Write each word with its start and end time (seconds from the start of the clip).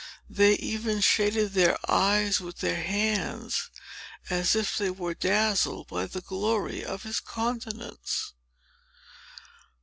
They 0.31 0.53
even 0.53 0.99
shaded 0.99 1.51
their 1.53 1.77
eyes 1.87 2.39
with 2.41 2.57
their 2.57 2.81
hands, 2.81 3.69
as 4.31 4.55
if 4.55 4.75
they 4.75 4.89
were 4.89 5.13
dazzled 5.13 5.89
by 5.89 6.07
the 6.07 6.21
glory 6.21 6.83
of 6.83 7.03
his 7.03 7.19
countenance. 7.19 8.33